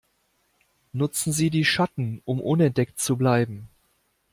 Nutzen 0.93 1.31
Sie 1.31 1.51
die 1.51 1.63
Schatten, 1.63 2.23
um 2.25 2.41
unentdeckt 2.41 2.97
zu 2.99 3.17
bleiben! 3.17 3.69